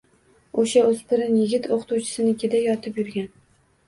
O’sha 0.61 0.81
o’spirin 0.91 1.35
yigit 1.39 1.67
o‘qituvchisinikida 1.75 2.63
yotib 2.63 2.99
yurgan. 3.03 3.29